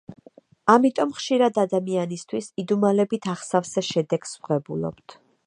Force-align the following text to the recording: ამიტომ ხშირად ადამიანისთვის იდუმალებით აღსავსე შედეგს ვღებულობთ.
ამიტომ 0.75 1.11
ხშირად 1.17 1.59
ადამიანისთვის 1.65 2.47
იდუმალებით 2.65 3.29
აღსავსე 3.35 3.85
შედეგს 3.93 4.35
ვღებულობთ. 4.41 5.19